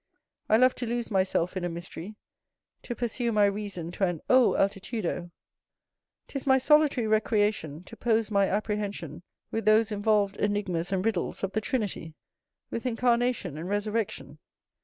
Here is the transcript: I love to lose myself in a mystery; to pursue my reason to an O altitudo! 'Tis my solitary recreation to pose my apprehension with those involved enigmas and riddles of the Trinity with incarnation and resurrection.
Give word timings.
I 0.49 0.57
love 0.57 0.73
to 0.77 0.87
lose 0.87 1.11
myself 1.11 1.55
in 1.55 1.63
a 1.63 1.69
mystery; 1.69 2.15
to 2.81 2.95
pursue 2.95 3.31
my 3.31 3.45
reason 3.45 3.91
to 3.91 4.05
an 4.07 4.19
O 4.31 4.53
altitudo! 4.57 5.29
'Tis 6.27 6.47
my 6.47 6.57
solitary 6.57 7.05
recreation 7.05 7.83
to 7.83 7.95
pose 7.95 8.31
my 8.31 8.49
apprehension 8.49 9.21
with 9.51 9.65
those 9.65 9.91
involved 9.91 10.37
enigmas 10.39 10.91
and 10.91 11.05
riddles 11.05 11.43
of 11.43 11.51
the 11.51 11.61
Trinity 11.61 12.15
with 12.71 12.87
incarnation 12.87 13.59
and 13.59 13.69
resurrection. 13.69 14.39